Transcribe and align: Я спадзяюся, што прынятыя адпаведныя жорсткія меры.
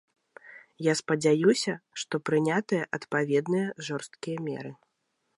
Я 0.85 0.93
спадзяюся, 1.01 1.73
што 2.03 2.15
прынятыя 2.29 2.87
адпаведныя 2.99 3.67
жорсткія 3.91 4.37
меры. 4.47 4.71